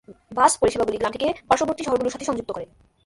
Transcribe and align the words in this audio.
বাস 0.31 0.51
পরিষেবাগুলি 0.61 0.97
গ্রামটিকে 0.97 1.29
পার্শ্ববর্তী 1.49 1.81
শহরগুলির 1.83 2.13
সাথে 2.13 2.27
সংযুক্ত 2.29 2.51
করে। 2.53 2.65